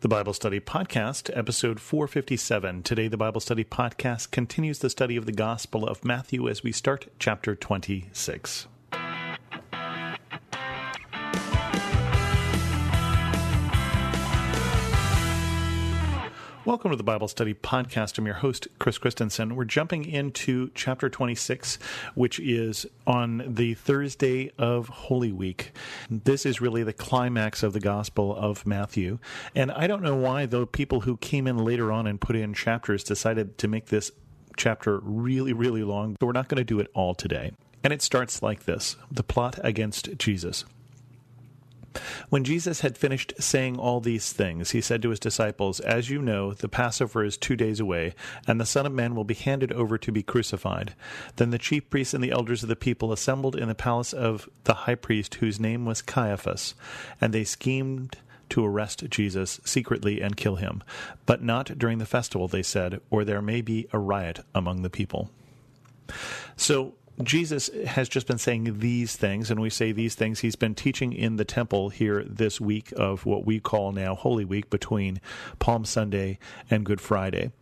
The 0.00 0.08
Bible 0.08 0.32
Study 0.32 0.60
Podcast, 0.60 1.30
episode 1.36 1.78
457. 1.78 2.84
Today, 2.84 3.06
the 3.06 3.18
Bible 3.18 3.38
Study 3.42 3.64
Podcast 3.64 4.30
continues 4.30 4.78
the 4.78 4.88
study 4.88 5.14
of 5.16 5.26
the 5.26 5.32
Gospel 5.32 5.86
of 5.86 6.06
Matthew 6.06 6.48
as 6.48 6.62
we 6.62 6.72
start 6.72 7.08
chapter 7.18 7.54
26. 7.54 8.66
Welcome 16.70 16.92
to 16.92 16.96
the 16.96 17.02
Bible 17.02 17.26
Study 17.26 17.52
Podcast. 17.52 18.16
I'm 18.16 18.26
your 18.26 18.36
host, 18.36 18.68
Chris 18.78 18.96
Christensen. 18.96 19.56
We're 19.56 19.64
jumping 19.64 20.04
into 20.04 20.70
chapter 20.72 21.10
26, 21.10 21.80
which 22.14 22.38
is 22.38 22.86
on 23.08 23.42
the 23.44 23.74
Thursday 23.74 24.52
of 24.56 24.86
Holy 24.86 25.32
Week. 25.32 25.72
This 26.08 26.46
is 26.46 26.60
really 26.60 26.84
the 26.84 26.92
climax 26.92 27.64
of 27.64 27.72
the 27.72 27.80
Gospel 27.80 28.36
of 28.36 28.68
Matthew. 28.68 29.18
And 29.52 29.72
I 29.72 29.88
don't 29.88 30.00
know 30.00 30.14
why, 30.14 30.46
though, 30.46 30.64
people 30.64 31.00
who 31.00 31.16
came 31.16 31.48
in 31.48 31.58
later 31.58 31.90
on 31.90 32.06
and 32.06 32.20
put 32.20 32.36
in 32.36 32.54
chapters 32.54 33.02
decided 33.02 33.58
to 33.58 33.66
make 33.66 33.86
this 33.86 34.12
chapter 34.56 35.00
really, 35.02 35.52
really 35.52 35.82
long. 35.82 36.16
So 36.20 36.26
we're 36.26 36.32
not 36.32 36.46
going 36.46 36.58
to 36.58 36.64
do 36.64 36.78
it 36.78 36.86
all 36.94 37.16
today. 37.16 37.50
And 37.82 37.92
it 37.92 38.00
starts 38.00 38.44
like 38.44 38.66
this 38.66 38.96
the 39.10 39.24
plot 39.24 39.58
against 39.64 40.16
Jesus. 40.18 40.64
When 42.28 42.44
Jesus 42.44 42.80
had 42.80 42.96
finished 42.96 43.34
saying 43.40 43.78
all 43.78 44.00
these 44.00 44.32
things, 44.32 44.70
he 44.70 44.80
said 44.80 45.02
to 45.02 45.10
his 45.10 45.18
disciples, 45.18 45.80
As 45.80 46.08
you 46.08 46.22
know, 46.22 46.52
the 46.52 46.68
Passover 46.68 47.24
is 47.24 47.36
two 47.36 47.56
days 47.56 47.80
away, 47.80 48.14
and 48.46 48.60
the 48.60 48.66
Son 48.66 48.86
of 48.86 48.92
Man 48.92 49.14
will 49.14 49.24
be 49.24 49.34
handed 49.34 49.72
over 49.72 49.98
to 49.98 50.12
be 50.12 50.22
crucified. 50.22 50.94
Then 51.36 51.50
the 51.50 51.58
chief 51.58 51.90
priests 51.90 52.14
and 52.14 52.22
the 52.22 52.30
elders 52.30 52.62
of 52.62 52.68
the 52.68 52.76
people 52.76 53.12
assembled 53.12 53.56
in 53.56 53.68
the 53.68 53.74
palace 53.74 54.12
of 54.12 54.48
the 54.64 54.74
high 54.74 54.94
priest, 54.94 55.36
whose 55.36 55.58
name 55.58 55.84
was 55.84 56.02
Caiaphas, 56.02 56.74
and 57.20 57.32
they 57.32 57.44
schemed 57.44 58.16
to 58.50 58.64
arrest 58.64 59.08
Jesus 59.08 59.60
secretly 59.64 60.20
and 60.20 60.36
kill 60.36 60.56
him. 60.56 60.82
But 61.26 61.42
not 61.42 61.78
during 61.78 61.98
the 61.98 62.06
festival, 62.06 62.48
they 62.48 62.62
said, 62.62 63.00
or 63.10 63.24
there 63.24 63.42
may 63.42 63.60
be 63.60 63.88
a 63.92 63.98
riot 63.98 64.40
among 64.54 64.82
the 64.82 64.90
people. 64.90 65.30
So 66.56 66.94
Jesus 67.22 67.70
has 67.86 68.08
just 68.08 68.26
been 68.26 68.38
saying 68.38 68.78
these 68.78 69.16
things, 69.16 69.50
and 69.50 69.60
we 69.60 69.70
say 69.70 69.92
these 69.92 70.14
things. 70.14 70.40
He's 70.40 70.56
been 70.56 70.74
teaching 70.74 71.12
in 71.12 71.36
the 71.36 71.44
temple 71.44 71.88
here 71.88 72.24
this 72.24 72.60
week 72.60 72.92
of 72.96 73.26
what 73.26 73.44
we 73.44 73.60
call 73.60 73.92
now 73.92 74.14
Holy 74.14 74.44
Week 74.44 74.70
between 74.70 75.20
Palm 75.58 75.84
Sunday 75.84 76.38
and 76.70 76.84
Good 76.84 77.00
Friday. 77.00 77.52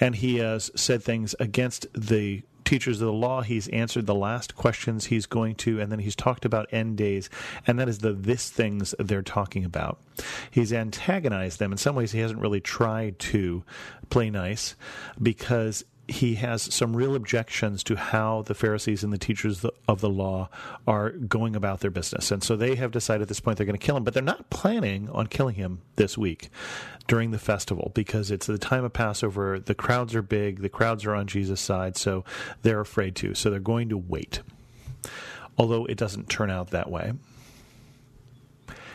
And 0.00 0.16
he 0.16 0.38
has 0.38 0.70
said 0.74 1.02
things 1.02 1.34
against 1.38 1.86
the 1.94 2.42
teachers 2.64 3.00
of 3.00 3.06
the 3.06 3.12
law. 3.12 3.42
He's 3.42 3.68
answered 3.68 4.06
the 4.06 4.14
last 4.14 4.54
questions 4.54 5.06
he's 5.06 5.26
going 5.26 5.56
to, 5.56 5.80
and 5.80 5.92
then 5.92 5.98
he's 5.98 6.16
talked 6.16 6.44
about 6.44 6.72
end 6.72 6.96
days, 6.96 7.28
and 7.66 7.78
that 7.78 7.88
is 7.88 7.98
the 7.98 8.12
this 8.12 8.50
things 8.50 8.94
they're 8.98 9.22
talking 9.22 9.64
about. 9.64 10.00
He's 10.50 10.72
antagonized 10.72 11.58
them. 11.58 11.72
In 11.72 11.78
some 11.78 11.94
ways, 11.94 12.12
he 12.12 12.20
hasn't 12.20 12.40
really 12.40 12.60
tried 12.60 13.18
to 13.20 13.62
play 14.10 14.30
nice 14.30 14.74
because 15.20 15.84
he 16.12 16.36
has 16.36 16.62
some 16.72 16.96
real 16.96 17.14
objections 17.16 17.82
to 17.84 17.96
how 17.96 18.42
the 18.42 18.54
Pharisees 18.54 19.02
and 19.02 19.12
the 19.12 19.18
teachers 19.18 19.64
of 19.88 20.00
the 20.00 20.08
law 20.08 20.48
are 20.86 21.10
going 21.10 21.56
about 21.56 21.80
their 21.80 21.90
business. 21.90 22.30
And 22.30 22.42
so 22.44 22.54
they 22.54 22.76
have 22.76 22.92
decided 22.92 23.22
at 23.22 23.28
this 23.28 23.40
point 23.40 23.56
they're 23.56 23.66
going 23.66 23.78
to 23.78 23.84
kill 23.84 23.96
him, 23.96 24.04
but 24.04 24.14
they're 24.14 24.22
not 24.22 24.50
planning 24.50 25.08
on 25.10 25.26
killing 25.26 25.54
him 25.54 25.80
this 25.96 26.16
week 26.16 26.50
during 27.08 27.30
the 27.30 27.38
festival 27.38 27.90
because 27.94 28.30
it's 28.30 28.46
the 28.46 28.58
time 28.58 28.84
of 28.84 28.92
Passover. 28.92 29.58
The 29.58 29.74
crowds 29.74 30.14
are 30.14 30.22
big, 30.22 30.60
the 30.60 30.68
crowds 30.68 31.04
are 31.04 31.14
on 31.14 31.26
Jesus' 31.26 31.60
side, 31.60 31.96
so 31.96 32.24
they're 32.62 32.80
afraid 32.80 33.16
to. 33.16 33.34
So 33.34 33.50
they're 33.50 33.58
going 33.58 33.88
to 33.88 33.98
wait. 33.98 34.40
Although 35.58 35.86
it 35.86 35.96
doesn't 35.96 36.28
turn 36.28 36.50
out 36.50 36.70
that 36.70 36.90
way. 36.90 37.12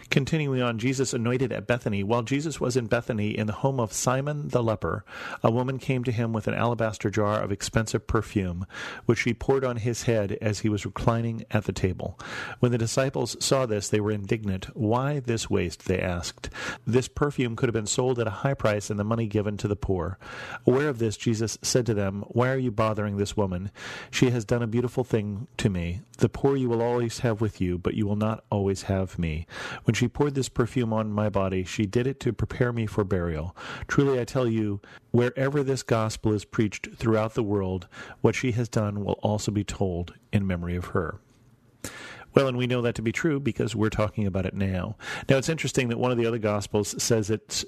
Continuing 0.09 0.61
on, 0.61 0.79
Jesus 0.79 1.13
anointed 1.13 1.51
at 1.51 1.67
Bethany. 1.67 2.01
While 2.01 2.23
Jesus 2.23 2.61
was 2.61 2.77
in 2.77 2.87
Bethany 2.87 3.37
in 3.37 3.45
the 3.45 3.53
home 3.53 3.77
of 3.77 3.91
Simon 3.91 4.47
the 4.47 4.63
leper, 4.63 5.03
a 5.43 5.51
woman 5.51 5.79
came 5.79 6.05
to 6.05 6.13
him 6.13 6.31
with 6.31 6.47
an 6.47 6.53
alabaster 6.53 7.09
jar 7.09 7.41
of 7.41 7.51
expensive 7.51 8.07
perfume, 8.07 8.65
which 9.05 9.19
she 9.19 9.33
poured 9.33 9.65
on 9.65 9.77
his 9.77 10.03
head 10.03 10.37
as 10.41 10.59
he 10.59 10.69
was 10.69 10.85
reclining 10.85 11.43
at 11.51 11.65
the 11.65 11.73
table. 11.73 12.17
When 12.59 12.71
the 12.71 12.77
disciples 12.77 13.35
saw 13.43 13.65
this, 13.65 13.89
they 13.89 13.99
were 13.99 14.11
indignant. 14.11 14.65
Why 14.75 15.19
this 15.19 15.49
waste? 15.49 15.85
They 15.85 15.99
asked. 15.99 16.49
This 16.85 17.09
perfume 17.09 17.57
could 17.57 17.67
have 17.67 17.73
been 17.73 17.85
sold 17.85 18.17
at 18.17 18.27
a 18.27 18.31
high 18.31 18.53
price 18.53 18.89
and 18.89 18.97
the 18.97 19.03
money 19.03 19.27
given 19.27 19.57
to 19.57 19.67
the 19.67 19.75
poor. 19.75 20.17
Aware 20.65 20.87
of 20.87 20.99
this, 20.99 21.17
Jesus 21.17 21.57
said 21.61 21.85
to 21.85 21.93
them, 21.93 22.23
Why 22.29 22.49
are 22.49 22.57
you 22.57 22.71
bothering 22.71 23.17
this 23.17 23.35
woman? 23.35 23.71
She 24.09 24.29
has 24.29 24.45
done 24.45 24.63
a 24.63 24.67
beautiful 24.67 25.03
thing 25.03 25.47
to 25.57 25.69
me. 25.69 26.01
The 26.19 26.29
poor 26.29 26.55
you 26.55 26.69
will 26.69 26.81
always 26.81 27.19
have 27.19 27.41
with 27.41 27.59
you, 27.61 27.77
but 27.77 27.93
you 27.93 28.07
will 28.07 28.15
not 28.15 28.43
always 28.49 28.83
have 28.83 29.19
me. 29.19 29.45
When 29.83 29.93
she 29.97 30.07
poured 30.07 30.35
this 30.35 30.49
perfume 30.49 30.93
on 30.93 31.11
my 31.11 31.29
body, 31.29 31.63
she 31.63 31.85
did 31.85 32.07
it 32.07 32.19
to 32.21 32.31
prepare 32.31 32.71
me 32.71 32.85
for 32.85 33.03
burial. 33.03 33.55
Truly 33.87 34.19
I 34.19 34.25
tell 34.25 34.47
you, 34.47 34.79
wherever 35.11 35.63
this 35.63 35.83
gospel 35.83 36.33
is 36.33 36.45
preached 36.45 36.95
throughout 36.95 37.33
the 37.33 37.43
world, 37.43 37.87
what 38.21 38.35
she 38.35 38.51
has 38.53 38.69
done 38.69 39.03
will 39.03 39.19
also 39.23 39.51
be 39.51 39.63
told 39.63 40.13
in 40.31 40.45
memory 40.45 40.75
of 40.75 40.85
her. 40.85 41.19
Well, 42.35 42.47
and 42.47 42.57
we 42.57 42.67
know 42.67 42.83
that 42.83 42.93
to 42.95 43.01
be 43.01 43.11
true 43.11 43.39
because 43.39 43.75
we're 43.75 43.89
talking 43.89 44.27
about 44.27 44.45
it 44.45 44.53
now. 44.53 44.95
Now, 45.27 45.37
it's 45.37 45.49
interesting 45.49 45.89
that 45.89 45.97
one 45.97 46.11
of 46.11 46.17
the 46.19 46.27
other 46.27 46.37
Gospels 46.37 47.01
says 47.01 47.31
it's 47.31 47.65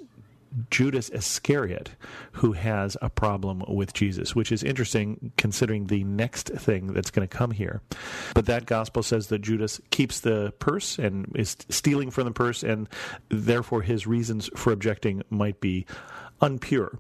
Judas 0.72 1.10
Iscariot 1.10 1.92
who 2.34 2.54
has 2.54 2.98
a 3.02 3.10
problem 3.10 3.64
with 3.68 3.94
Jesus, 3.94 4.36
which 4.36 4.52
is 4.52 4.64
interesting 4.64 5.32
considering 5.38 5.88
the 5.88 6.04
next 6.04 6.50
thing 6.50 6.94
that's 6.94 7.12
going 7.12 7.28
to 7.28 7.38
come 7.38 7.52
here. 7.52 7.82
But 8.34 8.46
that 8.48 8.66
gospel 8.66 9.04
says 9.04 9.28
that 9.28 9.40
Judas 9.40 9.80
keeps 9.92 10.20
the 10.20 10.54
purse 10.60 10.98
and 10.98 11.32
is 11.36 11.56
stealing 11.70 12.12
from 12.12 12.26
the 12.26 12.32
purse, 12.32 12.64
and 12.64 12.88
therefore 13.30 13.82
his 13.82 14.08
reasons 14.08 14.50
for 14.56 14.72
objecting 14.72 15.24
might 15.30 15.60
be 15.62 15.86
unpure. 16.42 16.98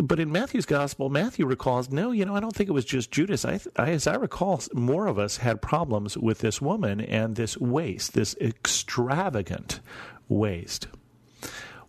But 0.00 0.20
in 0.20 0.30
Matthew's 0.30 0.66
gospel, 0.66 1.08
Matthew 1.08 1.46
recalls, 1.46 1.90
no, 1.90 2.12
you 2.12 2.24
know, 2.24 2.36
I 2.36 2.40
don't 2.40 2.54
think 2.54 2.68
it 2.68 2.72
was 2.72 2.84
just 2.84 3.10
Judas. 3.10 3.44
I, 3.44 3.60
I, 3.76 3.90
as 3.90 4.06
I 4.06 4.14
recall, 4.14 4.62
more 4.72 5.06
of 5.06 5.18
us 5.18 5.38
had 5.38 5.62
problems 5.62 6.16
with 6.16 6.38
this 6.38 6.60
woman 6.60 7.00
and 7.00 7.36
this 7.36 7.56
waste, 7.56 8.12
this 8.12 8.36
extravagant 8.40 9.80
waste. 10.28 10.86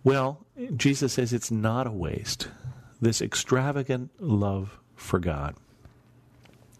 Well, 0.04 0.46
Jesus 0.76 1.14
says 1.14 1.34
it's 1.34 1.52
not 1.52 1.88
a 1.88 1.92
waste, 1.92 2.48
this 3.02 3.22
extravagant 3.22 4.12
love 4.20 4.80
for 4.96 5.20
God. 5.20 5.56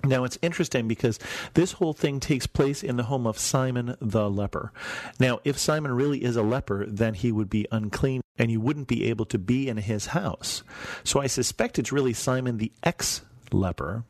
Now, 0.04 0.24
it's 0.24 0.40
interesting 0.42 0.88
because 0.88 1.20
this 1.56 1.74
whole 1.74 1.92
thing 1.92 2.22
takes 2.22 2.48
place 2.48 2.84
in 2.84 2.96
the 2.96 3.04
home 3.04 3.28
of 3.28 3.38
Simon 3.38 3.98
the 4.00 4.30
leper. 4.30 4.72
Now, 5.20 5.40
if 5.44 5.58
Simon 5.58 5.92
really 5.92 6.24
is 6.24 6.38
a 6.38 6.42
leper, 6.42 6.86
then 6.88 7.14
he 7.14 7.34
would 7.34 7.50
be 7.50 7.68
unclean 7.70 8.22
and 8.38 8.50
you 8.50 8.62
wouldn't 8.62 8.88
be 8.88 9.06
able 9.10 9.26
to 9.26 9.38
be 9.38 9.68
in 9.68 9.76
his 9.76 10.08
house. 10.08 10.64
So 11.04 11.20
I 11.20 11.28
suspect 11.28 11.78
it's 11.78 11.92
really 11.92 12.14
Simon 12.14 12.58
the 12.58 12.72
ex 12.82 13.24
leper. 13.52 14.06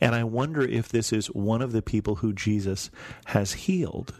And 0.00 0.16
I 0.16 0.24
wonder 0.24 0.62
if 0.62 0.88
this 0.88 1.12
is 1.12 1.28
one 1.28 1.62
of 1.62 1.70
the 1.70 1.82
people 1.82 2.16
who 2.16 2.32
Jesus 2.32 2.90
has 3.26 3.52
healed 3.52 4.19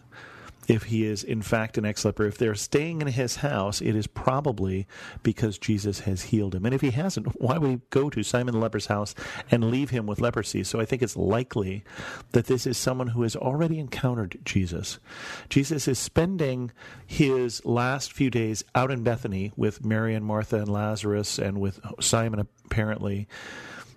if 0.70 0.84
he 0.84 1.04
is 1.04 1.24
in 1.24 1.42
fact 1.42 1.76
an 1.78 1.84
ex-leper. 1.84 2.24
If 2.24 2.38
they're 2.38 2.54
staying 2.54 3.00
in 3.00 3.08
his 3.08 3.36
house, 3.36 3.80
it 3.80 3.96
is 3.96 4.06
probably 4.06 4.86
because 5.24 5.58
Jesus 5.58 6.00
has 6.00 6.22
healed 6.22 6.54
him. 6.54 6.64
And 6.64 6.72
if 6.72 6.80
he 6.80 6.92
hasn't, 6.92 7.26
why 7.42 7.58
would 7.58 7.70
he 7.70 7.80
go 7.90 8.08
to 8.08 8.22
Simon 8.22 8.54
the 8.54 8.60
leper's 8.60 8.86
house 8.86 9.12
and 9.50 9.72
leave 9.72 9.90
him 9.90 10.06
with 10.06 10.20
leprosy? 10.20 10.62
So 10.62 10.78
I 10.78 10.84
think 10.84 11.02
it's 11.02 11.16
likely 11.16 11.82
that 12.30 12.46
this 12.46 12.68
is 12.68 12.78
someone 12.78 13.08
who 13.08 13.22
has 13.22 13.34
already 13.34 13.80
encountered 13.80 14.38
Jesus. 14.44 15.00
Jesus 15.48 15.88
is 15.88 15.98
spending 15.98 16.70
his 17.04 17.64
last 17.64 18.12
few 18.12 18.30
days 18.30 18.62
out 18.72 18.92
in 18.92 19.02
Bethany 19.02 19.50
with 19.56 19.84
Mary 19.84 20.14
and 20.14 20.24
Martha 20.24 20.58
and 20.58 20.68
Lazarus 20.68 21.40
and 21.40 21.60
with 21.60 21.80
Simon 21.98 22.46
apparently. 22.64 23.26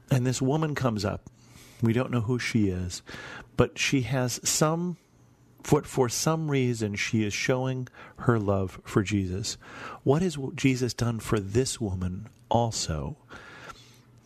And 0.10 0.26
this 0.26 0.42
woman 0.42 0.74
comes 0.74 1.06
up. 1.06 1.30
We 1.84 1.94
don't 1.94 2.10
know 2.10 2.22
who 2.22 2.40
she 2.40 2.70
is, 2.70 3.04
but 3.58 3.78
she 3.78 4.02
has 4.02 4.40
some 4.44 4.98
for, 5.64 5.82
for 5.84 6.10
some 6.10 6.52
reason 6.52 6.96
she 6.96 7.24
is 7.24 7.34
showing 7.34 7.88
her 8.18 8.38
love 8.38 8.80
for 8.84 9.02
Jesus. 9.02 9.58
What 10.04 10.22
has 10.22 10.38
Jesus 10.56 10.94
done 10.94 11.20
for 11.20 11.40
this 11.40 11.80
woman 11.80 12.28
also? 12.50 13.18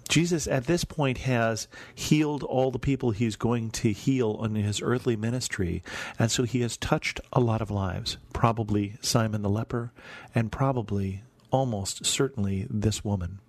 Jesus 0.09 0.47
at 0.47 0.65
this 0.65 0.83
point 0.83 1.19
has 1.19 1.67
healed 1.93 2.43
all 2.43 2.71
the 2.71 2.79
people 2.79 3.11
he's 3.11 3.35
going 3.35 3.69
to 3.71 3.91
heal 3.91 4.43
in 4.43 4.55
his 4.55 4.81
earthly 4.81 5.15
ministry. 5.15 5.83
And 6.17 6.31
so 6.31 6.43
he 6.43 6.61
has 6.61 6.77
touched 6.77 7.19
a 7.33 7.39
lot 7.39 7.61
of 7.61 7.69
lives, 7.69 8.17
probably 8.33 8.95
Simon 9.01 9.41
the 9.41 9.49
leper, 9.49 9.91
and 10.33 10.51
probably, 10.51 11.23
almost 11.51 12.05
certainly, 12.05 12.67
this 12.69 13.03
woman. 13.03 13.39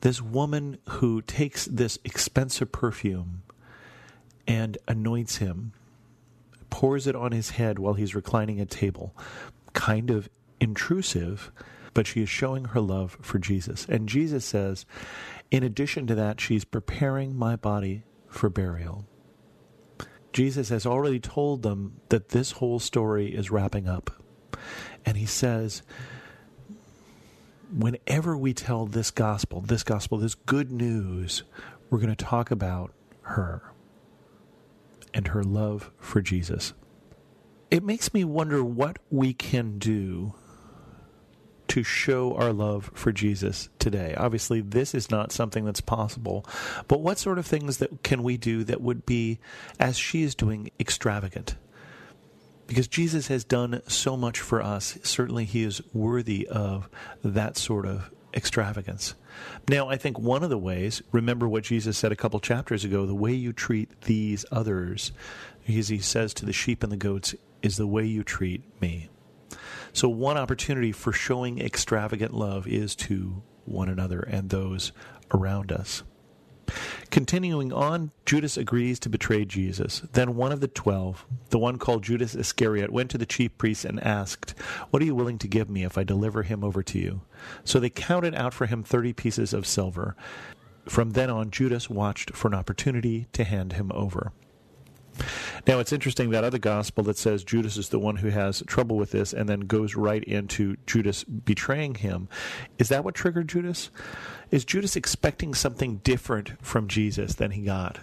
This 0.00 0.20
woman 0.20 0.78
who 0.88 1.22
takes 1.22 1.64
this 1.66 1.98
expensive 2.04 2.72
perfume 2.72 3.42
and 4.48 4.76
anoints 4.88 5.36
him 5.36 5.72
pours 6.72 7.06
it 7.06 7.14
on 7.14 7.32
his 7.32 7.50
head 7.50 7.78
while 7.78 7.92
he's 7.92 8.14
reclining 8.14 8.58
at 8.58 8.70
table. 8.70 9.14
Kind 9.74 10.10
of 10.10 10.30
intrusive, 10.58 11.52
but 11.92 12.06
she 12.06 12.22
is 12.22 12.30
showing 12.30 12.64
her 12.64 12.80
love 12.80 13.18
for 13.20 13.38
Jesus. 13.38 13.86
And 13.90 14.08
Jesus 14.08 14.44
says, 14.44 14.86
in 15.50 15.62
addition 15.62 16.06
to 16.06 16.14
that, 16.14 16.40
she's 16.40 16.64
preparing 16.64 17.36
my 17.36 17.56
body 17.56 18.04
for 18.26 18.48
burial. 18.48 19.04
Jesus 20.32 20.70
has 20.70 20.86
already 20.86 21.20
told 21.20 21.62
them 21.62 22.00
that 22.08 22.30
this 22.30 22.52
whole 22.52 22.78
story 22.78 23.34
is 23.34 23.50
wrapping 23.50 23.86
up. 23.86 24.10
And 25.04 25.18
he 25.18 25.26
says, 25.26 25.82
whenever 27.70 28.34
we 28.34 28.54
tell 28.54 28.86
this 28.86 29.10
gospel, 29.10 29.60
this 29.60 29.82
gospel, 29.82 30.16
this 30.16 30.34
good 30.34 30.72
news, 30.72 31.42
we're 31.90 31.98
going 31.98 32.16
to 32.16 32.24
talk 32.24 32.50
about 32.50 32.94
her 33.22 33.71
and 35.14 35.28
her 35.28 35.42
love 35.42 35.90
for 35.98 36.20
Jesus. 36.20 36.72
It 37.70 37.82
makes 37.82 38.12
me 38.12 38.24
wonder 38.24 38.62
what 38.62 38.98
we 39.10 39.32
can 39.32 39.78
do 39.78 40.34
to 41.68 41.82
show 41.82 42.34
our 42.36 42.52
love 42.52 42.90
for 42.92 43.12
Jesus 43.12 43.70
today. 43.78 44.14
Obviously, 44.16 44.60
this 44.60 44.94
is 44.94 45.10
not 45.10 45.32
something 45.32 45.64
that's 45.64 45.80
possible, 45.80 46.44
but 46.86 47.00
what 47.00 47.18
sort 47.18 47.38
of 47.38 47.46
things 47.46 47.78
that 47.78 48.02
can 48.02 48.22
we 48.22 48.36
do 48.36 48.62
that 48.64 48.82
would 48.82 49.06
be, 49.06 49.38
as 49.80 49.96
she 49.96 50.22
is 50.22 50.34
doing, 50.34 50.70
extravagant? 50.78 51.56
Because 52.66 52.88
Jesus 52.88 53.28
has 53.28 53.42
done 53.42 53.80
so 53.86 54.18
much 54.18 54.38
for 54.38 54.60
us. 54.60 54.98
Certainly, 55.02 55.46
he 55.46 55.62
is 55.62 55.80
worthy 55.94 56.46
of 56.46 56.90
that 57.24 57.56
sort 57.56 57.86
of 57.86 58.10
extravagance. 58.34 59.14
Now, 59.68 59.88
I 59.88 59.96
think 59.96 60.18
one 60.18 60.42
of 60.42 60.50
the 60.50 60.58
ways, 60.58 61.02
remember 61.12 61.48
what 61.48 61.64
Jesus 61.64 61.98
said 61.98 62.12
a 62.12 62.16
couple 62.16 62.40
chapters 62.40 62.84
ago, 62.84 63.06
the 63.06 63.14
way 63.14 63.32
you 63.32 63.52
treat 63.52 64.02
these 64.02 64.44
others, 64.50 65.12
as 65.68 65.88
he 65.88 65.98
says 65.98 66.34
to 66.34 66.46
the 66.46 66.52
sheep 66.52 66.82
and 66.82 66.92
the 66.92 66.96
goats, 66.96 67.34
is 67.62 67.76
the 67.76 67.86
way 67.86 68.04
you 68.04 68.22
treat 68.22 68.62
me. 68.80 69.08
So, 69.92 70.08
one 70.08 70.36
opportunity 70.36 70.92
for 70.92 71.12
showing 71.12 71.60
extravagant 71.60 72.32
love 72.32 72.66
is 72.66 72.96
to 72.96 73.42
one 73.64 73.88
another 73.88 74.20
and 74.20 74.50
those 74.50 74.92
around 75.32 75.70
us. 75.70 76.02
Continuing 77.12 77.74
on, 77.74 78.10
Judas 78.24 78.56
agrees 78.56 78.98
to 79.00 79.10
betray 79.10 79.44
Jesus. 79.44 80.00
Then 80.14 80.34
one 80.34 80.50
of 80.50 80.60
the 80.60 80.66
twelve, 80.66 81.26
the 81.50 81.58
one 81.58 81.76
called 81.76 82.02
Judas 82.02 82.34
Iscariot, 82.34 82.90
went 82.90 83.10
to 83.10 83.18
the 83.18 83.26
chief 83.26 83.56
priests 83.58 83.84
and 83.84 84.02
asked, 84.02 84.58
What 84.88 85.02
are 85.02 85.04
you 85.04 85.14
willing 85.14 85.36
to 85.40 85.46
give 85.46 85.68
me 85.68 85.84
if 85.84 85.98
I 85.98 86.04
deliver 86.04 86.42
him 86.42 86.64
over 86.64 86.82
to 86.84 86.98
you? 86.98 87.20
So 87.64 87.78
they 87.78 87.90
counted 87.90 88.34
out 88.34 88.54
for 88.54 88.64
him 88.64 88.82
thirty 88.82 89.12
pieces 89.12 89.52
of 89.52 89.66
silver. 89.66 90.16
From 90.88 91.10
then 91.10 91.28
on, 91.28 91.50
Judas 91.50 91.90
watched 91.90 92.34
for 92.34 92.48
an 92.48 92.54
opportunity 92.54 93.26
to 93.34 93.44
hand 93.44 93.74
him 93.74 93.92
over. 93.94 94.32
Now, 95.66 95.78
it's 95.78 95.92
interesting 95.92 96.30
that 96.30 96.44
other 96.44 96.58
gospel 96.58 97.04
that 97.04 97.18
says 97.18 97.44
Judas 97.44 97.76
is 97.76 97.88
the 97.88 97.98
one 97.98 98.16
who 98.16 98.28
has 98.28 98.62
trouble 98.66 98.96
with 98.96 99.10
this 99.10 99.32
and 99.32 99.48
then 99.48 99.60
goes 99.60 99.94
right 99.94 100.24
into 100.24 100.76
Judas 100.86 101.24
betraying 101.24 101.96
him. 101.96 102.28
Is 102.78 102.88
that 102.88 103.04
what 103.04 103.14
triggered 103.14 103.48
Judas? 103.48 103.90
Is 104.50 104.64
Judas 104.64 104.96
expecting 104.96 105.54
something 105.54 105.96
different 105.98 106.52
from 106.64 106.88
Jesus 106.88 107.34
than 107.34 107.52
he 107.52 107.62
got? 107.62 107.98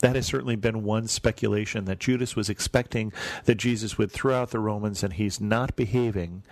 That 0.00 0.16
has 0.16 0.26
certainly 0.26 0.56
been 0.56 0.84
one 0.84 1.08
speculation 1.08 1.86
that 1.86 1.98
Judas 1.98 2.36
was 2.36 2.50
expecting 2.50 3.12
that 3.44 3.54
Jesus 3.56 3.96
would 3.96 4.12
throw 4.12 4.34
out 4.34 4.50
the 4.50 4.60
Romans 4.60 5.02
and 5.02 5.14
he's 5.14 5.40
not 5.40 5.74
behaving 5.74 6.42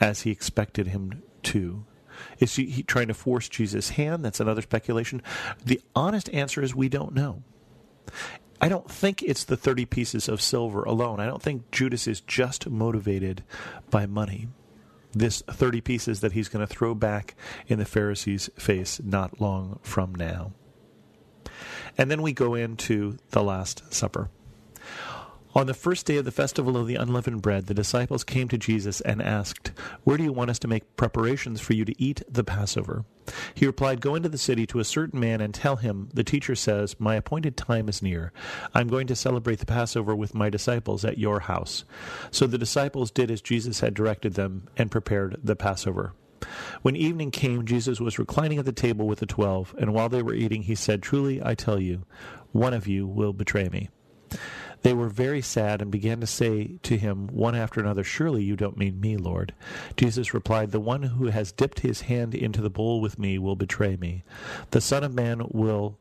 as 0.00 0.22
he 0.22 0.30
expected 0.30 0.88
him 0.88 1.22
to. 1.44 1.84
Is 2.40 2.56
he 2.56 2.82
trying 2.82 3.08
to 3.08 3.14
force 3.14 3.48
Jesus' 3.48 3.90
hand? 3.90 4.24
That's 4.24 4.40
another 4.40 4.62
speculation. 4.62 5.22
The 5.64 5.80
honest 5.94 6.28
answer 6.30 6.62
is 6.62 6.74
we 6.74 6.88
don't 6.88 7.14
know. 7.14 7.42
I 8.60 8.68
don't 8.68 8.90
think 8.90 9.22
it's 9.22 9.44
the 9.44 9.56
30 9.56 9.86
pieces 9.86 10.28
of 10.28 10.42
silver 10.42 10.82
alone. 10.82 11.20
I 11.20 11.26
don't 11.26 11.42
think 11.42 11.70
Judas 11.70 12.06
is 12.06 12.20
just 12.20 12.68
motivated 12.68 13.44
by 13.90 14.06
money. 14.06 14.48
This 15.12 15.42
30 15.48 15.80
pieces 15.80 16.20
that 16.20 16.32
he's 16.32 16.48
going 16.48 16.66
to 16.66 16.72
throw 16.72 16.94
back 16.94 17.34
in 17.66 17.78
the 17.78 17.84
Pharisees' 17.84 18.50
face 18.56 19.00
not 19.02 19.40
long 19.40 19.78
from 19.82 20.14
now. 20.14 20.52
And 21.96 22.10
then 22.10 22.20
we 22.22 22.32
go 22.32 22.54
into 22.54 23.16
the 23.30 23.42
Last 23.42 23.92
Supper. 23.92 24.30
On 25.58 25.66
the 25.66 25.74
first 25.74 26.06
day 26.06 26.18
of 26.18 26.24
the 26.24 26.30
festival 26.30 26.76
of 26.76 26.86
the 26.86 26.94
unleavened 26.94 27.42
bread, 27.42 27.66
the 27.66 27.74
disciples 27.74 28.22
came 28.22 28.46
to 28.46 28.56
Jesus 28.56 29.00
and 29.00 29.20
asked, 29.20 29.72
Where 30.04 30.16
do 30.16 30.22
you 30.22 30.32
want 30.32 30.50
us 30.50 30.58
to 30.60 30.68
make 30.68 30.96
preparations 30.96 31.60
for 31.60 31.72
you 31.72 31.84
to 31.84 32.00
eat 32.00 32.22
the 32.28 32.44
Passover? 32.44 33.04
He 33.54 33.66
replied, 33.66 34.00
Go 34.00 34.14
into 34.14 34.28
the 34.28 34.38
city 34.38 34.68
to 34.68 34.78
a 34.78 34.84
certain 34.84 35.18
man 35.18 35.40
and 35.40 35.52
tell 35.52 35.74
him, 35.74 36.10
The 36.14 36.22
teacher 36.22 36.54
says, 36.54 37.00
My 37.00 37.16
appointed 37.16 37.56
time 37.56 37.88
is 37.88 38.00
near. 38.00 38.32
I'm 38.72 38.86
going 38.86 39.08
to 39.08 39.16
celebrate 39.16 39.58
the 39.58 39.66
Passover 39.66 40.14
with 40.14 40.32
my 40.32 40.48
disciples 40.48 41.04
at 41.04 41.18
your 41.18 41.40
house. 41.40 41.84
So 42.30 42.46
the 42.46 42.56
disciples 42.56 43.10
did 43.10 43.28
as 43.28 43.40
Jesus 43.40 43.80
had 43.80 43.94
directed 43.94 44.34
them 44.34 44.68
and 44.76 44.92
prepared 44.92 45.40
the 45.42 45.56
Passover. 45.56 46.12
When 46.82 46.94
evening 46.94 47.32
came, 47.32 47.66
Jesus 47.66 47.98
was 47.98 48.16
reclining 48.16 48.60
at 48.60 48.64
the 48.64 48.70
table 48.70 49.08
with 49.08 49.18
the 49.18 49.26
twelve, 49.26 49.74
and 49.76 49.92
while 49.92 50.08
they 50.08 50.22
were 50.22 50.34
eating, 50.34 50.62
he 50.62 50.76
said, 50.76 51.02
Truly 51.02 51.42
I 51.42 51.56
tell 51.56 51.80
you, 51.80 52.04
one 52.52 52.74
of 52.74 52.86
you 52.86 53.08
will 53.08 53.32
betray 53.32 53.68
me. 53.68 53.88
They 54.82 54.94
were 54.94 55.08
very 55.08 55.42
sad 55.42 55.82
and 55.82 55.90
began 55.90 56.20
to 56.20 56.26
say 56.26 56.78
to 56.82 56.96
him 56.96 57.26
one 57.28 57.54
after 57.54 57.80
another, 57.80 58.04
Surely 58.04 58.44
you 58.44 58.56
don't 58.56 58.78
mean 58.78 59.00
me, 59.00 59.16
Lord. 59.16 59.54
Jesus 59.96 60.34
replied, 60.34 60.70
The 60.70 60.80
one 60.80 61.02
who 61.02 61.26
has 61.26 61.52
dipped 61.52 61.80
his 61.80 62.02
hand 62.02 62.34
into 62.34 62.60
the 62.60 62.70
bowl 62.70 63.00
with 63.00 63.18
me 63.18 63.38
will 63.38 63.56
betray 63.56 63.96
me. 63.96 64.24
The 64.70 64.80
Son 64.80 65.04
of 65.04 65.14
Man 65.14 65.42
will 65.50 65.98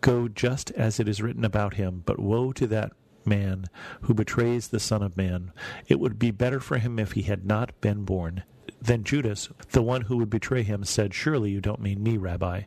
go 0.00 0.28
just 0.28 0.70
as 0.72 1.00
it 1.00 1.08
is 1.08 1.20
written 1.20 1.44
about 1.44 1.74
him, 1.74 2.02
but 2.06 2.18
woe 2.18 2.52
to 2.52 2.66
that 2.68 2.92
man 3.24 3.66
who 4.02 4.14
betrays 4.14 4.68
the 4.68 4.80
Son 4.80 5.02
of 5.02 5.16
Man. 5.16 5.52
It 5.88 6.00
would 6.00 6.18
be 6.18 6.30
better 6.30 6.60
for 6.60 6.78
him 6.78 6.98
if 6.98 7.12
he 7.12 7.22
had 7.22 7.44
not 7.44 7.78
been 7.80 8.04
born. 8.04 8.44
Then 8.80 9.04
Judas, 9.04 9.50
the 9.72 9.82
one 9.82 10.02
who 10.02 10.16
would 10.18 10.30
betray 10.30 10.62
him, 10.62 10.84
said, 10.84 11.12
Surely 11.12 11.50
you 11.50 11.60
don't 11.60 11.82
mean 11.82 12.02
me, 12.02 12.16
Rabbi. 12.16 12.62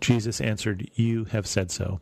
Jesus 0.00 0.40
answered, 0.40 0.90
You 0.94 1.24
have 1.26 1.46
said 1.46 1.70
so. 1.70 2.00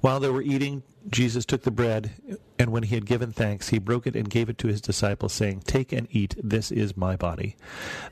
While 0.00 0.20
they 0.20 0.30
were 0.30 0.42
eating, 0.42 0.82
Jesus 1.08 1.44
took 1.44 1.62
the 1.62 1.70
bread, 1.70 2.12
and 2.58 2.70
when 2.70 2.82
he 2.84 2.94
had 2.94 3.06
given 3.06 3.32
thanks, 3.32 3.70
he 3.70 3.78
broke 3.78 4.06
it 4.06 4.16
and 4.16 4.28
gave 4.28 4.48
it 4.48 4.58
to 4.58 4.68
his 4.68 4.80
disciples, 4.80 5.32
saying, 5.32 5.60
Take 5.60 5.92
and 5.92 6.06
eat, 6.10 6.34
this 6.42 6.70
is 6.70 6.96
my 6.96 7.16
body. 7.16 7.56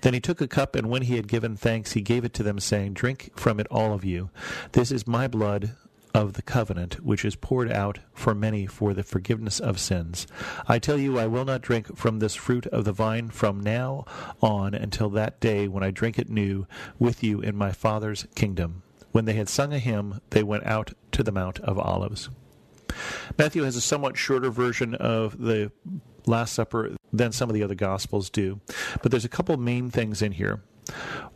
Then 0.00 0.14
he 0.14 0.20
took 0.20 0.40
a 0.40 0.48
cup, 0.48 0.74
and 0.74 0.88
when 0.88 1.02
he 1.02 1.16
had 1.16 1.28
given 1.28 1.56
thanks, 1.56 1.92
he 1.92 2.00
gave 2.00 2.24
it 2.24 2.32
to 2.34 2.42
them, 2.42 2.58
saying, 2.58 2.94
Drink 2.94 3.30
from 3.36 3.60
it, 3.60 3.66
all 3.70 3.92
of 3.92 4.04
you. 4.04 4.30
This 4.72 4.90
is 4.90 5.06
my 5.06 5.28
blood 5.28 5.76
of 6.14 6.32
the 6.32 6.42
covenant, 6.42 7.04
which 7.04 7.24
is 7.24 7.36
poured 7.36 7.70
out 7.70 7.98
for 8.12 8.34
many 8.34 8.66
for 8.66 8.94
the 8.94 9.02
forgiveness 9.02 9.60
of 9.60 9.78
sins. 9.78 10.26
I 10.66 10.78
tell 10.78 10.98
you, 10.98 11.18
I 11.18 11.26
will 11.26 11.44
not 11.44 11.62
drink 11.62 11.96
from 11.96 12.18
this 12.18 12.34
fruit 12.34 12.66
of 12.66 12.84
the 12.84 12.92
vine 12.92 13.30
from 13.30 13.60
now 13.60 14.04
on 14.40 14.74
until 14.74 15.10
that 15.10 15.40
day 15.40 15.68
when 15.68 15.82
I 15.82 15.90
drink 15.90 16.18
it 16.18 16.28
new 16.28 16.66
with 16.98 17.22
you 17.22 17.40
in 17.40 17.56
my 17.56 17.72
Father's 17.72 18.26
kingdom. 18.34 18.82
When 19.12 19.24
they 19.24 19.34
had 19.34 19.48
sung 19.48 19.72
a 19.72 19.78
hymn, 19.78 20.20
they 20.30 20.42
went 20.42 20.66
out 20.66 20.92
to 21.12 21.22
the 21.22 21.32
Mount 21.32 21.60
of 21.60 21.78
Olives. 21.78 22.28
Matthew 23.38 23.62
has 23.62 23.76
a 23.76 23.80
somewhat 23.80 24.16
shorter 24.16 24.50
version 24.50 24.94
of 24.94 25.38
the 25.38 25.70
Last 26.26 26.52
Supper 26.52 26.96
than 27.12 27.32
some 27.32 27.48
of 27.48 27.54
the 27.54 27.62
other 27.62 27.74
Gospels 27.74 28.28
do, 28.28 28.60
but 29.02 29.10
there's 29.10 29.24
a 29.24 29.30
couple 29.30 29.56
main 29.56 29.90
things 29.90 30.20
in 30.20 30.32
here. 30.32 30.60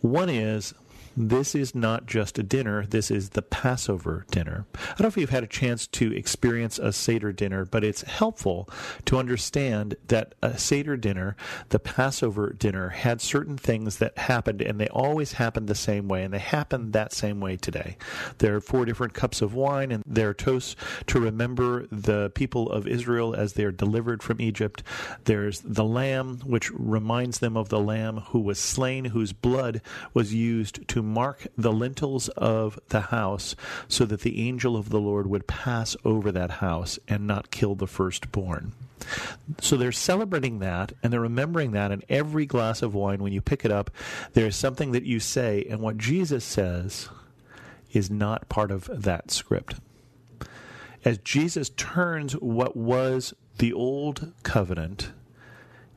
One 0.00 0.28
is 0.28 0.74
this 1.16 1.54
is 1.54 1.74
not 1.74 2.06
just 2.06 2.38
a 2.38 2.42
dinner, 2.42 2.86
this 2.86 3.10
is 3.10 3.30
the 3.30 3.42
Passover 3.42 4.24
dinner. 4.30 4.64
I 4.74 4.86
don't 4.88 5.00
know 5.00 5.06
if 5.08 5.16
you've 5.16 5.30
had 5.30 5.44
a 5.44 5.48
chance 5.48 5.86
to 5.88 6.12
experience 6.14 6.78
a 6.78 6.92
Seder 6.92 7.32
dinner, 7.32 7.64
but 7.64 7.84
it's 7.84 8.02
helpful 8.02 8.68
to 9.06 9.18
understand 9.18 9.96
that 10.08 10.34
a 10.42 10.56
Seder 10.58 10.96
dinner, 10.96 11.36
the 11.68 11.78
Passover 11.78 12.52
dinner, 12.52 12.90
had 12.90 13.20
certain 13.20 13.56
things 13.56 13.98
that 13.98 14.16
happened, 14.18 14.62
and 14.62 14.80
they 14.80 14.88
always 14.88 15.32
happened 15.32 15.68
the 15.68 15.74
same 15.74 16.08
way, 16.08 16.22
and 16.22 16.32
they 16.32 16.38
happen 16.38 16.92
that 16.92 17.12
same 17.12 17.40
way 17.40 17.56
today. 17.56 17.96
There 18.38 18.56
are 18.56 18.60
four 18.60 18.84
different 18.84 19.14
cups 19.14 19.42
of 19.42 19.54
wine, 19.54 19.92
and 19.92 20.02
there 20.06 20.30
are 20.30 20.34
toasts 20.34 20.76
to 21.08 21.20
remember 21.20 21.86
the 21.90 22.30
people 22.34 22.70
of 22.70 22.86
Israel 22.86 23.34
as 23.34 23.52
they 23.52 23.64
are 23.64 23.72
delivered 23.72 24.22
from 24.22 24.40
Egypt. 24.40 24.82
There's 25.24 25.60
the 25.60 25.84
lamb, 25.84 26.40
which 26.44 26.70
reminds 26.72 27.38
them 27.38 27.56
of 27.56 27.68
the 27.68 27.80
lamb 27.80 28.18
who 28.28 28.40
was 28.40 28.58
slain, 28.58 29.06
whose 29.06 29.32
blood 29.32 29.82
was 30.14 30.34
used 30.34 30.86
to 30.88 31.01
mark 31.02 31.46
the 31.56 31.72
lintels 31.72 32.28
of 32.30 32.78
the 32.88 33.00
house 33.00 33.54
so 33.88 34.04
that 34.04 34.20
the 34.20 34.46
angel 34.48 34.76
of 34.76 34.90
the 34.90 35.00
Lord 35.00 35.26
would 35.26 35.46
pass 35.46 35.96
over 36.04 36.32
that 36.32 36.50
house 36.52 36.98
and 37.08 37.26
not 37.26 37.50
kill 37.50 37.74
the 37.74 37.86
firstborn. 37.86 38.72
So 39.60 39.76
they're 39.76 39.92
celebrating 39.92 40.60
that 40.60 40.92
and 41.02 41.12
they're 41.12 41.20
remembering 41.20 41.72
that 41.72 41.90
in 41.90 42.02
every 42.08 42.46
glass 42.46 42.82
of 42.82 42.94
wine 42.94 43.22
when 43.22 43.32
you 43.32 43.40
pick 43.40 43.64
it 43.64 43.72
up, 43.72 43.90
there's 44.32 44.56
something 44.56 44.92
that 44.92 45.04
you 45.04 45.20
say, 45.20 45.66
and 45.68 45.80
what 45.80 45.98
Jesus 45.98 46.44
says 46.44 47.08
is 47.92 48.10
not 48.10 48.48
part 48.48 48.70
of 48.70 48.90
that 49.02 49.30
script. 49.30 49.76
As 51.04 51.18
Jesus 51.18 51.70
turns 51.70 52.34
what 52.34 52.76
was 52.76 53.34
the 53.58 53.72
old 53.72 54.32
covenant 54.44 55.10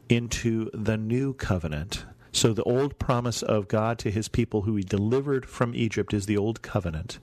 into 0.09 0.69
the 0.74 0.97
new 0.97 1.33
covenant, 1.33 2.05
so 2.45 2.53
the 2.53 2.61
old 2.61 2.99
promise 2.99 3.41
of 3.41 3.67
God 3.67 3.97
to 3.97 4.11
his 4.11 4.27
people 4.27 4.61
who 4.61 4.75
he 4.75 4.83
delivered 4.83 5.47
from 5.47 5.73
Egypt 5.73 6.13
is 6.13 6.27
the 6.27 6.37
old 6.37 6.61
covenant 6.61 7.17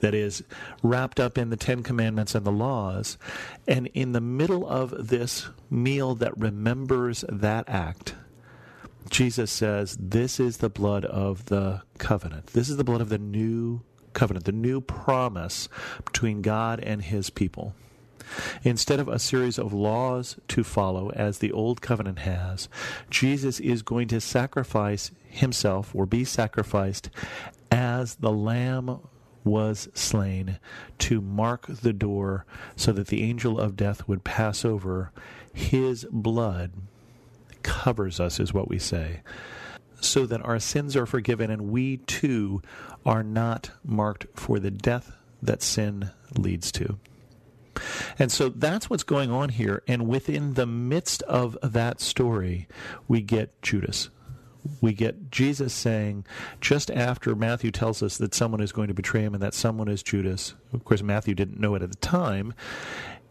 that 0.00 0.12
is 0.12 0.42
wrapped 0.82 1.18
up 1.18 1.38
in 1.38 1.48
the 1.48 1.56
Ten 1.56 1.82
Commandments 1.82 2.34
and 2.34 2.44
the 2.44 2.52
laws. 2.52 3.16
And 3.66 3.86
in 3.94 4.12
the 4.12 4.20
middle 4.20 4.68
of 4.68 5.08
this 5.08 5.48
meal 5.70 6.14
that 6.16 6.36
remembers 6.36 7.24
that 7.30 7.70
act, 7.70 8.14
Jesus 9.08 9.50
says, 9.50 9.96
This 9.98 10.38
is 10.38 10.58
the 10.58 10.68
blood 10.68 11.06
of 11.06 11.46
the 11.46 11.80
covenant. 11.96 12.48
This 12.48 12.68
is 12.68 12.76
the 12.76 12.84
blood 12.84 13.00
of 13.00 13.08
the 13.08 13.16
new 13.16 13.80
covenant, 14.12 14.44
the 14.44 14.52
new 14.52 14.82
promise 14.82 15.70
between 16.04 16.42
God 16.42 16.80
and 16.80 17.00
his 17.00 17.30
people. 17.30 17.74
Instead 18.62 19.00
of 19.00 19.08
a 19.08 19.18
series 19.18 19.58
of 19.58 19.72
laws 19.72 20.38
to 20.48 20.64
follow, 20.64 21.10
as 21.10 21.38
the 21.38 21.52
Old 21.52 21.80
Covenant 21.80 22.20
has, 22.20 22.68
Jesus 23.10 23.60
is 23.60 23.82
going 23.82 24.08
to 24.08 24.20
sacrifice 24.20 25.10
himself 25.28 25.94
or 25.94 26.06
be 26.06 26.24
sacrificed 26.24 27.10
as 27.70 28.16
the 28.16 28.32
Lamb 28.32 29.00
was 29.44 29.88
slain 29.94 30.58
to 30.98 31.20
mark 31.20 31.66
the 31.66 31.92
door 31.92 32.44
so 32.76 32.92
that 32.92 33.08
the 33.08 33.22
angel 33.22 33.58
of 33.58 33.76
death 33.76 34.06
would 34.06 34.24
pass 34.24 34.64
over. 34.64 35.12
His 35.52 36.06
blood 36.10 36.72
covers 37.62 38.20
us, 38.20 38.40
is 38.40 38.52
what 38.52 38.68
we 38.68 38.78
say, 38.78 39.20
so 40.00 40.26
that 40.26 40.42
our 40.42 40.58
sins 40.58 40.96
are 40.96 41.06
forgiven 41.06 41.50
and 41.50 41.70
we 41.70 41.98
too 41.98 42.62
are 43.04 43.22
not 43.22 43.70
marked 43.84 44.26
for 44.34 44.58
the 44.58 44.70
death 44.70 45.16
that 45.42 45.62
sin 45.62 46.10
leads 46.36 46.70
to. 46.72 46.98
And 48.18 48.30
so 48.30 48.48
that's 48.48 48.88
what's 48.88 49.02
going 49.02 49.30
on 49.30 49.50
here. 49.50 49.82
And 49.86 50.08
within 50.08 50.54
the 50.54 50.66
midst 50.66 51.22
of 51.22 51.56
that 51.62 52.00
story, 52.00 52.68
we 53.08 53.20
get 53.20 53.60
Judas 53.62 54.10
we 54.80 54.92
get 54.92 55.30
Jesus 55.30 55.72
saying, 55.72 56.26
just 56.60 56.90
after 56.90 57.34
Matthew 57.34 57.70
tells 57.70 58.02
us 58.02 58.18
that 58.18 58.34
someone 58.34 58.60
is 58.60 58.72
going 58.72 58.88
to 58.88 58.94
betray 58.94 59.22
him 59.22 59.34
and 59.34 59.42
that 59.42 59.54
someone 59.54 59.88
is 59.88 60.02
Judas. 60.02 60.54
Of 60.72 60.84
course, 60.84 61.02
Matthew 61.02 61.34
didn't 61.34 61.60
know 61.60 61.74
it 61.74 61.82
at 61.82 61.90
the 61.90 61.96
time. 61.96 62.54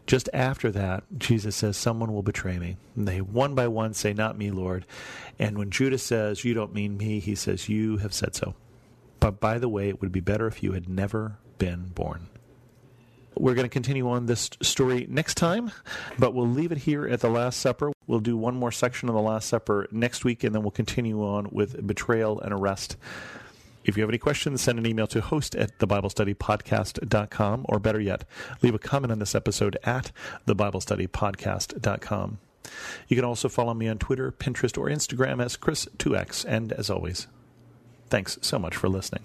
Just 0.06 0.28
after 0.32 0.70
that, 0.72 1.04
Jesus 1.18 1.54
says, 1.54 1.76
Someone 1.76 2.12
will 2.12 2.22
betray 2.22 2.58
me. 2.58 2.76
And 2.96 3.06
they 3.06 3.20
one 3.20 3.54
by 3.54 3.68
one 3.68 3.94
say, 3.94 4.12
Not 4.12 4.36
me, 4.36 4.50
Lord. 4.50 4.84
And 5.38 5.56
when 5.56 5.70
Judas 5.70 6.02
says, 6.02 6.44
You 6.44 6.52
don't 6.54 6.74
mean 6.74 6.96
me, 6.96 7.20
he 7.20 7.34
says, 7.34 7.68
You 7.68 7.98
have 7.98 8.12
said 8.12 8.34
so. 8.34 8.54
But 9.20 9.38
by 9.38 9.58
the 9.58 9.68
way, 9.68 9.88
it 9.88 10.00
would 10.00 10.10
be 10.10 10.20
better 10.20 10.46
if 10.46 10.62
you 10.62 10.72
had 10.72 10.88
never 10.88 11.38
been 11.58 11.88
born. 11.88 12.28
We're 13.40 13.54
going 13.54 13.64
to 13.64 13.70
continue 13.70 14.06
on 14.10 14.26
this 14.26 14.50
story 14.60 15.06
next 15.08 15.38
time, 15.38 15.72
but 16.18 16.34
we'll 16.34 16.46
leave 16.46 16.72
it 16.72 16.78
here 16.78 17.08
at 17.08 17.20
the 17.20 17.30
Last 17.30 17.58
Supper. 17.58 17.90
We'll 18.06 18.20
do 18.20 18.36
one 18.36 18.54
more 18.54 18.70
section 18.70 19.08
of 19.08 19.14
the 19.14 19.20
Last 19.22 19.48
Supper 19.48 19.88
next 19.90 20.26
week, 20.26 20.44
and 20.44 20.54
then 20.54 20.60
we'll 20.60 20.70
continue 20.72 21.24
on 21.24 21.48
with 21.50 21.86
betrayal 21.86 22.38
and 22.38 22.52
arrest. 22.52 22.98
If 23.82 23.96
you 23.96 24.02
have 24.02 24.10
any 24.10 24.18
questions, 24.18 24.60
send 24.60 24.78
an 24.78 24.84
email 24.84 25.06
to 25.06 25.22
host 25.22 25.56
at 25.56 25.78
thebiblestudypodcast.com, 25.78 27.64
or 27.66 27.78
better 27.78 27.98
yet, 27.98 28.24
leave 28.60 28.74
a 28.74 28.78
comment 28.78 29.10
on 29.10 29.20
this 29.20 29.34
episode 29.34 29.78
at 29.84 30.12
thebiblestudypodcast.com. 30.46 32.38
You 33.08 33.16
can 33.16 33.24
also 33.24 33.48
follow 33.48 33.72
me 33.72 33.88
on 33.88 33.96
Twitter, 33.96 34.30
Pinterest, 34.32 34.76
or 34.76 34.90
Instagram 34.90 35.42
as 35.42 35.56
Chris2X. 35.56 36.44
And 36.46 36.72
as 36.72 36.90
always, 36.90 37.26
thanks 38.10 38.36
so 38.42 38.58
much 38.58 38.76
for 38.76 38.90
listening. 38.90 39.24